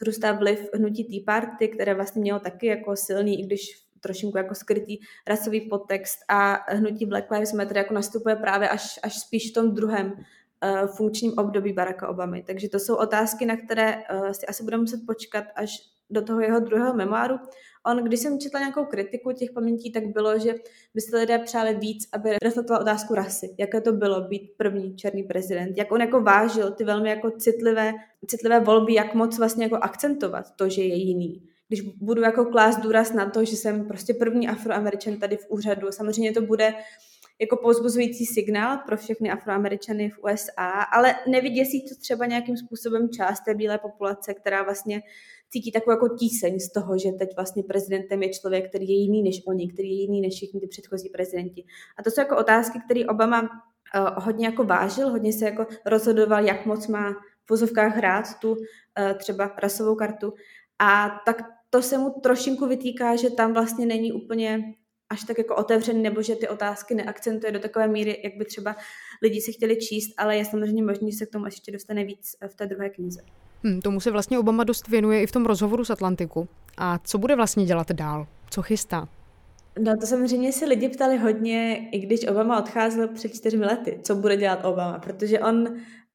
[0.00, 4.54] vzrůstá vliv hnutí Tea Party, které vlastně mělo taky jako silný, i když trošinku jako
[4.54, 9.54] skrytý rasový podtext a hnutí Black Lives Matter jako nastupuje právě až, až spíš v
[9.54, 12.42] tom druhém uh, funkčním období Baracka Obamy.
[12.42, 15.70] Takže to jsou otázky, na které uh, si asi budeme muset počkat až
[16.10, 17.38] do toho jeho druhého memoáru.
[17.86, 20.54] On, když jsem četla nějakou kritiku těch pamětí, tak bylo, že
[20.94, 23.54] by si lidé přáli víc, aby reflektoval otázku rasy.
[23.58, 25.76] Jaké to bylo být první černý prezident.
[25.76, 27.92] Jak on jako vážil ty velmi jako citlivé,
[28.26, 31.42] citlivé volby, jak moc vlastně jako akcentovat to, že je jiný.
[31.68, 35.92] Když budu jako klást důraz na to, že jsem prostě první afroameričan tady v úřadu,
[35.92, 36.74] samozřejmě to bude
[37.40, 43.40] jako pozbuzující signál pro všechny afroameričany v USA, ale nevyděsí to třeba nějakým způsobem část
[43.40, 45.02] té bílé populace, která vlastně
[45.50, 49.22] cítí takovou jako tíseň z toho, že teď vlastně prezidentem je člověk, který je jiný
[49.22, 51.64] než oni, který je jiný než všichni ty předchozí prezidenti.
[51.98, 53.48] A to jsou jako otázky, které Obama uh,
[54.24, 57.12] hodně jako vážil, hodně se jako rozhodoval, jak moc má
[57.46, 58.56] v vozovkách hrát tu uh,
[59.18, 60.32] třeba rasovou kartu.
[60.78, 64.74] A tak to se mu trošinku vytýká, že tam vlastně není úplně
[65.14, 68.76] až tak jako otevřený, nebo že ty otázky neakcentuje do takové míry, jak by třeba
[69.22, 72.36] lidi si chtěli číst, ale je samozřejmě možné, že se k tomu ještě dostane víc
[72.46, 73.20] v té druhé knize.
[73.64, 76.48] Hmm, tomu se vlastně Obama dost věnuje i v tom rozhovoru z Atlantiku.
[76.78, 78.26] A co bude vlastně dělat dál?
[78.50, 79.08] Co chystá?
[79.78, 84.14] No to samozřejmě si lidi ptali hodně, i když Obama odcházel před čtyřmi lety, co
[84.14, 85.66] bude dělat Obama, protože on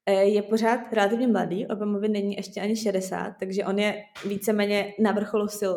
[0.06, 3.94] eh, je pořád relativně mladý, Obamovi není ještě ani 60, takže on je
[4.28, 5.72] víceméně na vrcholu sil.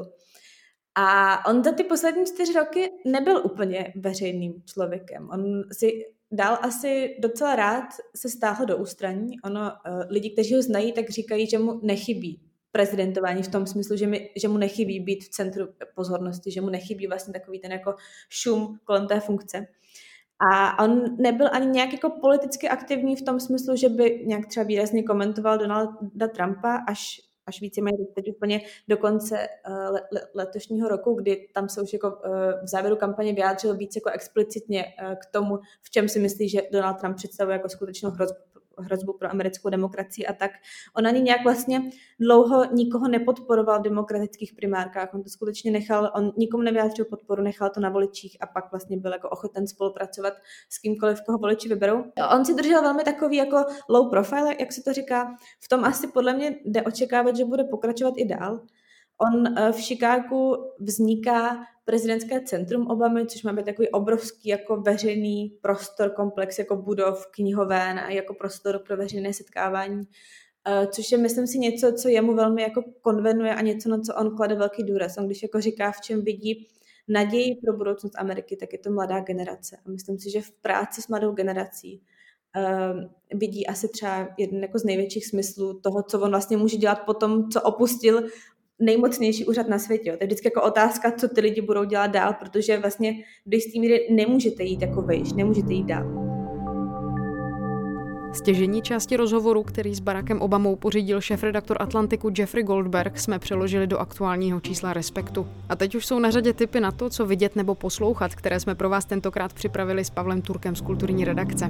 [0.95, 5.29] A on za ty poslední čtyři roky nebyl úplně veřejným člověkem.
[5.33, 9.41] On si dál asi docela rád se stáhl do ústraní.
[9.41, 13.97] Ono, eh, lidi, kteří ho znají, tak říkají, že mu nechybí prezidentování v tom smyslu,
[13.97, 17.71] že, mi, že mu nechybí být v centru pozornosti, že mu nechybí vlastně takový ten
[17.71, 17.95] jako
[18.29, 19.67] šum kolem té funkce.
[20.51, 24.65] A on nebyl ani nějak jako politicky aktivní v tom smyslu, že by nějak třeba
[24.65, 29.97] výrazně komentoval Donalda Trumpa, až až víceméně teď úplně do konce uh,
[30.33, 32.15] letošního roku, kdy tam se už jako uh,
[32.63, 36.61] v závěru kampaně vyjádřil víc jako explicitně uh, k tomu, v čem si myslí, že
[36.71, 40.51] Donald Trump představuje jako skutečnou hrozbu hrozbu pro americkou demokracii a tak.
[40.97, 41.81] On ani nějak vlastně
[42.19, 45.13] dlouho nikoho nepodporoval v demokratických primárkách.
[45.13, 48.97] On to skutečně nechal, on nikomu nevyjádřil podporu, nechal to na voličích a pak vlastně
[48.97, 50.33] byl jako ochoten spolupracovat
[50.69, 52.03] s kýmkoliv, koho voliči vyberou.
[52.35, 55.35] On si držel velmi takový jako low profile, jak se to říká.
[55.59, 58.61] V tom asi podle mě jde očekávat, že bude pokračovat i dál.
[59.17, 65.57] On eh, v Chicagu vzniká prezidentské centrum Obamy, což má být takový obrovský jako veřejný
[65.61, 70.03] prostor, komplex jako budov, knihoven a jako prostor pro veřejné setkávání,
[70.67, 74.15] eh, což je, myslím si, něco, co jemu velmi jako konvenuje a něco, na co
[74.15, 75.17] on klade velký důraz.
[75.17, 76.67] On když jako říká, v čem vidí
[77.07, 79.77] naději pro budoucnost Ameriky, tak je to mladá generace.
[79.85, 82.01] A myslím si, že v práci s mladou generací
[82.57, 86.99] uh, vidí asi třeba jeden jako z největších smyslů toho, co on vlastně může dělat
[87.05, 88.23] po tom, co opustil
[88.81, 90.09] nejmocnější úřad na světě.
[90.09, 90.17] Jo.
[90.17, 93.13] To je vždycky jako otázka, co ty lidi budou dělat dál, protože vlastně
[93.45, 96.23] do jistý míry nemůžete jít jako vejš, nemůžete jít dál.
[98.33, 103.97] Stěžení části rozhovoru, který s Barackem Obamou pořídil šéf-redaktor Atlantiku Jeffrey Goldberg, jsme přeložili do
[103.97, 105.47] aktuálního čísla Respektu.
[105.69, 108.75] A teď už jsou na řadě typy na to, co vidět nebo poslouchat, které jsme
[108.75, 111.69] pro vás tentokrát připravili s Pavlem Turkem z kulturní redakce.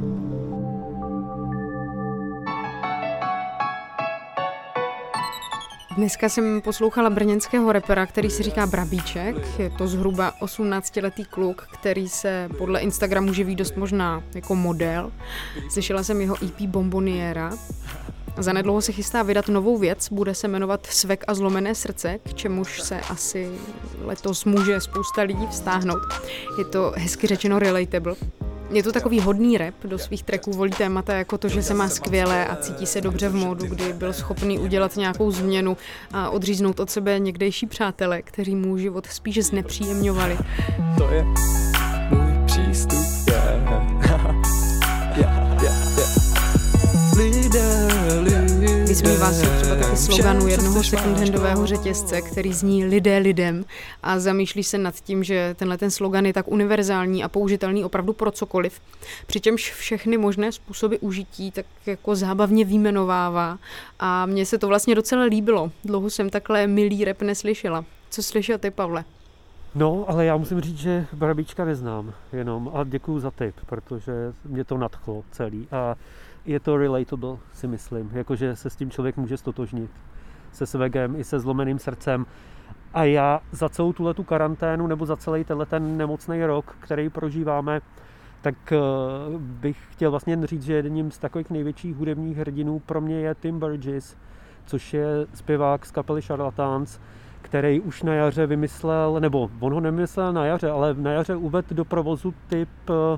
[5.96, 9.36] Dneska jsem poslouchala brněnského repera, který si říká Brabíček.
[9.60, 15.12] Je to zhruba 18-letý kluk, který se podle Instagramu živí dost možná jako model.
[15.70, 17.58] Slyšela jsem jeho EP Bomboniera.
[18.38, 22.82] Zanedlouho se chystá vydat novou věc, bude se jmenovat Svek a zlomené srdce, k čemuž
[22.82, 23.52] se asi
[24.02, 26.02] letos může spousta lidí vztáhnout.
[26.58, 28.16] Je to hezky řečeno relatable.
[28.74, 31.90] Je to takový hodný rap, do svých tracků volí témata jako to, že se má
[31.90, 35.78] skvěle a cítí se dobře v módu, kdy byl schopný udělat nějakou změnu
[36.14, 40.38] a odříznout od sebe někdejší přátele, kteří mu život spíš znepříjemňovali.
[40.98, 41.24] To je
[42.10, 43.46] můj přístup, yeah.
[45.18, 46.10] yeah, yeah, yeah.
[47.18, 47.88] Lidé,
[48.20, 48.86] lidé.
[48.88, 53.66] Vysmívá se třeba taky sloganu jednoho secondhandového řetězce, který zní lidé lidem
[54.04, 58.14] a zamýšlí se nad tím, že tenhle ten slogan je tak univerzální a použitelný opravdu
[58.14, 58.82] pro cokoliv.
[59.28, 63.58] Přičemž všechny možné způsoby užití tak jako zábavně výjmenovává
[64.00, 65.72] a mně se to vlastně docela líbilo.
[65.86, 67.86] Dlouho jsem takhle milý rep neslyšela.
[68.10, 69.04] Co slyšel ty, Pavle?
[69.76, 74.12] No, ale já musím říct, že Barabíčka neznám jenom a děkuju za tip, protože
[74.46, 75.96] mě to nadchlo celý a
[76.46, 78.10] je to relatable, si myslím.
[78.14, 79.92] Jakože se s tím člověk může stotožnit.
[80.52, 82.26] Se svegem i se zlomeným srdcem.
[82.94, 87.10] A já za celou tuhle tu karanténu nebo za celý tenhle ten nemocný rok, který
[87.10, 87.82] prožíváme,
[88.42, 88.78] tak eh,
[89.38, 93.60] bych chtěl vlastně říct, že jedním z takových největších hudebních hrdinů pro mě je Tim
[93.60, 94.18] Burgess,
[94.66, 97.00] což je zpěvák z kapely Charlatans,
[97.42, 101.76] který už na jaře vymyslel, nebo on ho nemyslel na jaře, ale na jaře uvedl
[101.76, 103.18] do provozu typ eh,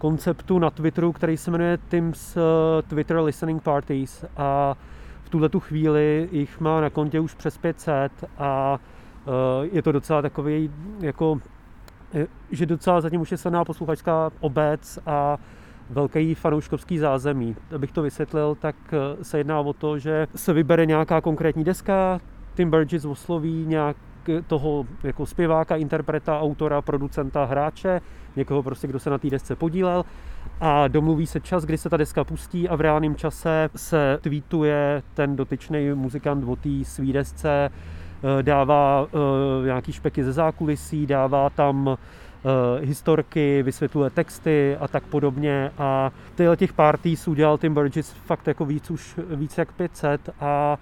[0.00, 2.40] konceptu na Twitteru, který se jmenuje Tim's eh,
[2.82, 4.76] Twitter Listening Parties a
[5.22, 9.30] v tuhle tu chvíli jich má na kontě už přes 500 a eh,
[9.72, 11.40] je to docela takový jako
[12.14, 15.38] eh, že docela zatím už je silná posluchačská obec a
[15.90, 17.56] velký fanouškovský zázemí.
[17.74, 18.76] Abych to vysvětlil, tak
[19.22, 22.20] se jedná o to, že se vybere nějaká konkrétní deska,
[22.54, 23.96] Tim Burgess osloví nějak
[24.46, 28.00] toho jako zpěváka, interpreta, autora, producenta, hráče,
[28.36, 30.04] někoho prostě, kdo se na té desce podílel.
[30.60, 35.02] A domluví se čas, kdy se ta deska pustí a v reálném čase se tweetuje
[35.14, 39.10] ten dotyčný muzikant o té svý desce, eh, dává uh,
[39.64, 41.98] nějaký špeky ze zákulisí, dává tam
[42.80, 48.64] historky, vysvětluje texty a tak podobně a tyhle těch parties udělal Tim Burgess fakt jako
[48.64, 50.78] víc už víc jak 500 a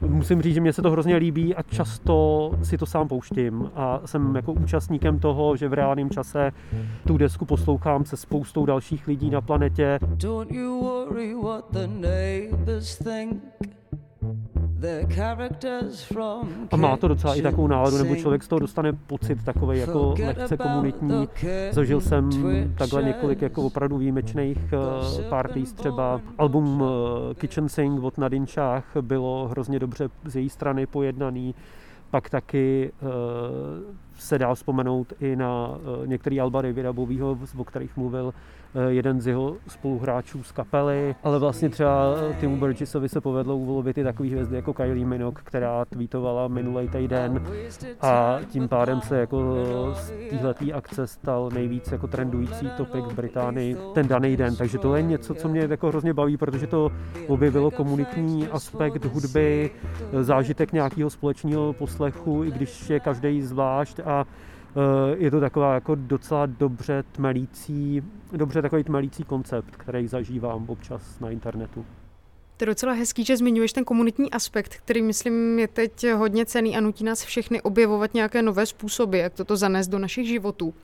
[0.00, 4.00] musím říct, že mě se to hrozně líbí a často si to sám pouštím a
[4.04, 6.52] jsem jako účastníkem toho, že v reálném čase
[7.06, 9.98] tu desku poslouchám se spoustou dalších lidí na planetě.
[10.02, 13.42] Don't you worry what the neighbors think.
[16.70, 20.14] A má to docela i takovou náladu, nebo člověk z toho dostane pocit takový jako
[20.26, 21.28] lehce komunitní.
[21.70, 22.30] Zažil jsem
[22.78, 26.88] takhle několik jako opravdu výjimečných uh, parties, třeba album uh,
[27.34, 31.54] Kitchen Sing od Nadinčách bylo hrozně dobře z její strany pojednaný.
[32.10, 33.08] Pak taky uh,
[34.22, 38.32] se dá vzpomenout i na uh, některý alba Davida Bovýho, o kterých mluvil
[38.74, 43.98] Eh, jeden z jeho spoluhráčů z kapely, ale vlastně třeba Timu Burgessovi se povedlo uvolit
[43.98, 47.42] i takový hvězdy jako Kylie Minogue, která tweetovala minulý týden.
[48.00, 49.56] A tím pádem se jako
[49.94, 54.96] z téhletý akce stal nejvíc jako trendující topik v Británii ten daný den, takže to
[54.96, 56.90] je něco, co mě jako hrozně baví, protože to
[57.28, 59.70] objevilo komunitní aspekt hudby,
[60.20, 65.94] zážitek nějakého společného poslechu, i když je každý zvlášť a Eh, je to taková jako
[65.94, 71.84] docela dobře tmelící, dobře takový tmelící koncept, který zažívám občas na internetu.
[72.56, 76.76] To je docela hezký, že zmiňuješ ten komunitní aspekt, který myslím je teď hodně cený
[76.76, 80.74] a nutí nás všechny objevovat nějaké nové způsoby, jak toto zanést do našich životů.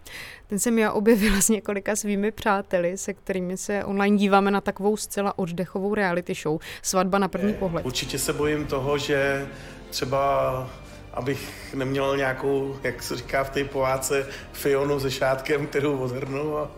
[0.46, 4.96] Ten jsem já objevila s několika svými přáteli, se kterými se online díváme na takovou
[4.96, 6.58] zcela oddechovou reality show.
[6.82, 7.86] Svatba na první pohled.
[7.86, 9.48] Určitě se bojím toho, že
[9.90, 10.70] třeba
[11.18, 16.70] abych neměl nějakou, jak se říká v té pováce, Fionu se šátkem, kterou ozhrnu a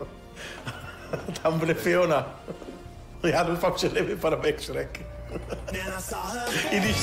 [1.42, 2.40] tam bude Fiona.
[3.22, 5.00] Já doufám, že nevypadám jak Shrek.
[6.70, 6.96] I když...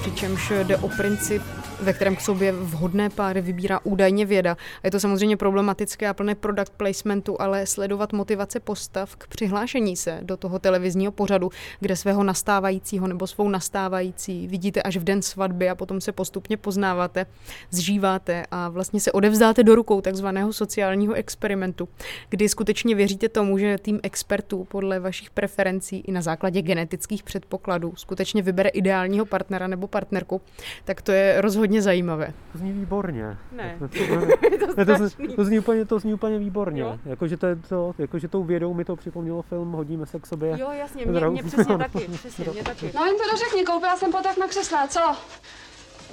[0.00, 1.42] Přičemž jde o princip
[1.82, 4.52] ve kterém k sobě vhodné páry vybírá údajně věda.
[4.52, 9.96] A je to samozřejmě problematické a plné product placementu, ale sledovat motivace postav k přihlášení
[9.96, 15.22] se do toho televizního pořadu, kde svého nastávajícího nebo svou nastávající vidíte až v den
[15.22, 17.26] svatby a potom se postupně poznáváte,
[17.70, 21.88] zžíváte a vlastně se odevzdáte do rukou takzvaného sociálního experimentu,
[22.28, 27.92] kdy skutečně věříte tomu, že tým expertů podle vašich preferencí i na základě genetických předpokladů
[27.96, 30.40] skutečně vybere ideálního partnera nebo partnerku,
[30.84, 32.32] tak to je rozhodně hodně zajímavé.
[32.52, 33.36] To zní výborně.
[33.52, 33.76] Ne.
[33.78, 33.88] To,
[34.66, 36.98] to, to, to, to, zní úplně, to zní úplně výborně.
[37.04, 40.56] Jakože to, to, jakože tou vědou mi to připomnělo film Hodíme se k sobě.
[40.58, 42.92] Jo, jasně, mě, mě přesně taky, přesně, mě taky.
[42.94, 45.00] No jim to dořekni, koupila jsem potak na křesle, co?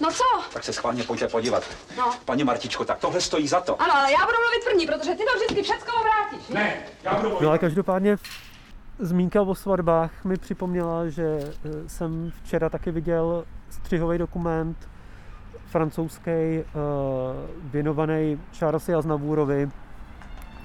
[0.01, 0.23] No co?
[0.53, 1.63] Tak se schválně pojďte podívat.
[1.97, 2.11] No.
[2.25, 3.81] Paní Martičko, tak tohle stojí za to.
[3.81, 6.47] Ano, ale já budu mluvit první, protože ty to vždycky všecko vrátíš.
[6.49, 7.43] Ne, já budu mluvit.
[7.43, 8.17] No ale každopádně
[8.99, 14.77] zmínka o svatbách mi připomněla, že eh, jsem včera taky viděl střihový dokument
[15.69, 16.61] francouzský uh,
[17.71, 19.69] věnovaný Charlesi Aznavourovi.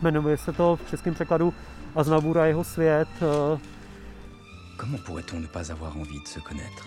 [0.02, 1.54] Jmenuje se to v českém překladu
[1.94, 3.08] Aznavour a jeho svět.
[3.20, 3.58] Uh,
[4.80, 6.84] Comment pourrait-on ne pas avoir envie de se connaître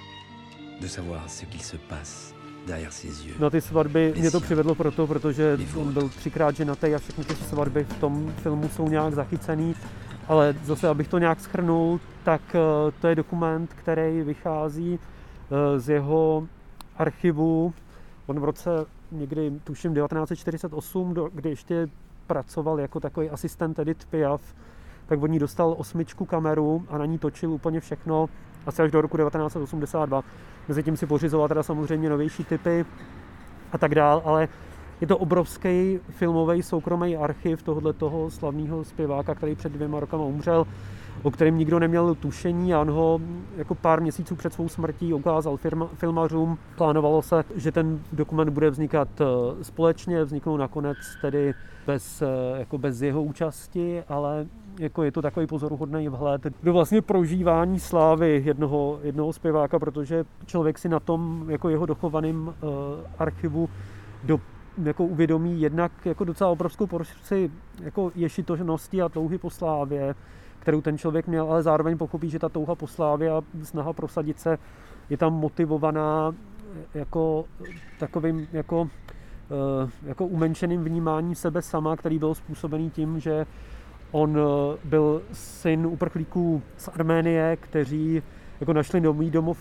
[0.82, 2.34] De savoir ce qu'il se passe
[2.68, 6.96] derrière ses yeux Na ty svatby mě to přivedlo proto, protože on byl třikrát ženatý
[6.96, 9.76] a všechny ty svatby v tom filmu jsou nějak zachycený.
[10.28, 15.00] Ale zase, abych to nějak schrnul, tak uh, to je dokument, který vychází
[15.78, 16.48] z jeho
[16.98, 17.74] archivu
[18.28, 18.70] On v roce
[19.12, 21.90] někdy, tuším 1948, do, kdy ještě
[22.28, 24.42] pracoval jako takový asistent Edith Piaf,
[25.06, 28.30] tak od ní dostal osmičku kameru a na ní točil úplně všechno,
[28.66, 30.24] asi až do roku 1982.
[30.68, 32.86] Mezitím si pořizoval teda samozřejmě novější typy
[33.72, 34.48] a tak dál, ale
[35.02, 40.68] je to obrovský filmový soukromý archiv tohoto toho slavného zpěváka, který před dvěma rokama umřel
[41.28, 43.20] o kterém nikdo neměl tušení a on ho
[43.58, 46.58] jako pár měsíců před svou smrtí ukázal firma, filmařům.
[46.76, 51.54] Plánovalo se, že ten dokument bude vznikat eh, společně, vzniknou nakonec tedy
[51.88, 52.26] bez, eh,
[52.60, 54.46] jako bez jeho účasti, ale
[54.80, 60.78] jako je to takový pozoruhodný vhled do vlastně prožívání slávy jednoho, jednoho zpěváka, protože člověk
[60.78, 62.54] si na tom jako jeho dochovaném uh,
[63.20, 63.70] archivu
[64.24, 64.40] do,
[64.84, 70.16] jako uvědomí jednak jako docela obrovskou porci jako ješitožnosti a touhy po slávě,
[70.68, 74.40] kterou ten člověk měl, ale zároveň pochopí, že ta touha po slávě a snaha prosadit
[74.40, 74.58] se
[75.10, 76.36] je tam motivovaná
[76.94, 77.46] jako
[78.00, 78.90] takovým jako,
[79.52, 83.46] eh, jako umenšeným vnímáním sebe sama, který byl způsobený tím, že
[84.12, 88.22] on eh, byl syn uprchlíků z Arménie, kteří
[88.60, 89.58] jako našli nový domov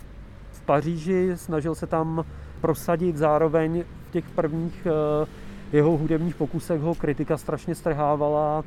[0.52, 2.24] v Paříži, snažil se tam
[2.60, 5.26] prosadit zároveň v těch prvních eh,
[5.72, 8.64] jeho hudebních pokusech ho kritika strašně strhávala,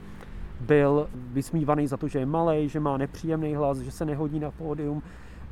[0.60, 4.52] byl vysmívaný za to, že je malý, že má nepříjemný hlas, že se nehodí na
[4.52, 5.04] pódium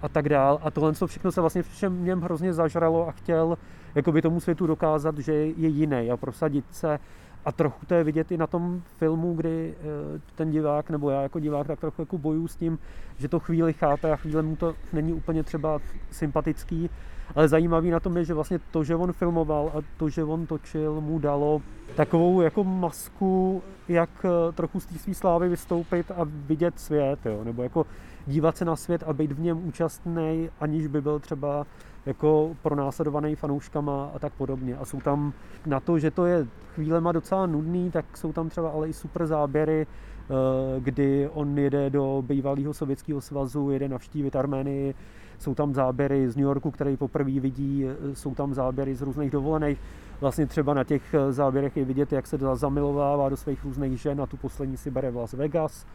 [0.02, 0.60] a tak dál.
[0.64, 3.58] A tohle všechno se vlastně všem něm hrozně zažralo a chtěl
[3.96, 7.00] jakoby tomu světu dokázat, že je jiný a prosadit se.
[7.46, 11.22] A trochu to je vidět i na tom filmu, kdy eh, ten divák, nebo já
[11.22, 12.80] jako divák, tak trochu jako bojuju s tím,
[13.18, 15.80] že to chvíli chápe a chvíli mu to není úplně třeba
[16.12, 16.90] sympatický.
[17.36, 20.46] Ale zajímavý na tom je, že vlastně to, že on filmoval a to, že on
[20.46, 21.62] točil, mu dalo
[21.96, 27.44] takovou jako masku, jak eh, trochu z té své slávy vystoupit a vidět svět, jo?
[27.44, 27.86] nebo jako
[28.28, 31.66] dívat se na svět a být v něm účastný, aniž by byl třeba
[32.06, 34.78] jako pronásledovaný fanouškama a tak podobně.
[34.78, 35.34] A jsou tam
[35.66, 39.28] na to, že to je chvílema docela nudný, tak jsou tam třeba ale i super
[39.28, 44.96] záběry, eh, kdy on jede do bývalého sovětského svazu, jede navštívit Arménii,
[45.40, 49.80] jsou tam záběry z New Yorku, který poprvé vidí, jsou tam záběry z různých dovolených.
[50.22, 54.22] Vlastně třeba na těch eh, záběrech je vidět, jak se zamilovává do svých různých žen
[54.22, 55.86] a tu poslední si bere v Las Vegas.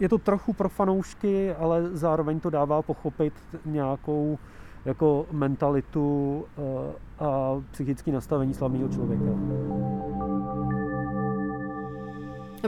[0.00, 3.32] Je to trochu pro fanoušky, ale zároveň to dává pochopit
[3.66, 4.38] nějakou
[4.84, 9.99] jako mentalitu eh, a psychické nastavení slavného člověka.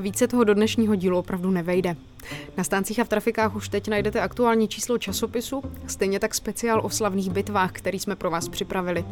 [0.00, 1.96] Více toho do dnešního dílu opravdu nevejde.
[2.56, 6.90] Na stáncích a v trafikách už teď najdete aktuální číslo časopisu, stejně tak speciál o
[6.90, 9.04] slavných bitvách, který jsme pro vás připravili.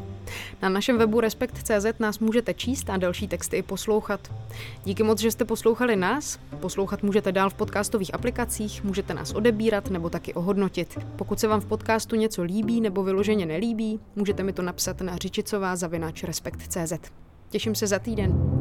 [0.62, 4.32] Na našem webu Respekt.cz nás můžete číst a další texty i poslouchat.
[4.84, 6.38] Díky moc, že jste poslouchali nás.
[6.60, 10.98] Poslouchat můžete dál v podcastových aplikacích, můžete nás odebírat nebo taky ohodnotit.
[11.16, 15.16] Pokud se vám v podcastu něco líbí nebo vyloženě nelíbí, můžete mi to napsat na
[15.16, 16.92] řičicová zavináč Respekt.cz.
[17.50, 18.59] Těším se za týden.